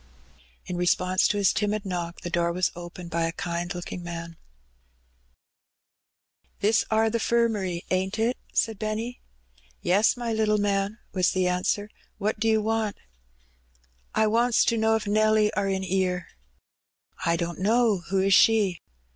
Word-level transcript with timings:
In 0.65 0.77
response 0.77 1.27
to 1.27 1.37
his 1.37 1.53
timid 1.53 1.85
knock 1.85 2.21
the 2.21 2.31
door 2.31 2.51
was 2.51 2.71
opened 2.75 3.11
by 3.11 3.25
a 3.27 3.31
kind 3.31 3.71
looking 3.75 4.01
man. 4.01 4.35
114 6.59 6.59
Her 6.59 6.59
Benny, 6.59 6.61
This 6.71 6.85
are 6.89 7.09
the 7.11 7.19
'firmary, 7.19 7.81
ain't 7.91 8.17
it?'' 8.17 8.37
said 8.51 8.79
Benny. 8.79 9.21
Yes, 9.83 10.17
my 10.17 10.33
little 10.33 10.57
man/' 10.57 10.97
was 11.13 11.33
the 11.33 11.47
answer. 11.47 11.87
"What 12.17 12.39
do 12.39 12.47
you 12.47 12.63
want?'' 12.63 12.97
'^ 12.97 12.99
I 14.15 14.25
wants 14.25 14.65
to 14.65 14.77
know 14.79 14.95
if 14.95 15.05
Nelly 15.05 15.53
are 15.53 15.69
in 15.69 15.83
'ere?" 15.83 16.29
"I 17.27 17.35
don't 17.35 17.59
know. 17.59 17.99
Who 18.09 18.21
is 18.21 18.33
she?" 18.33 18.81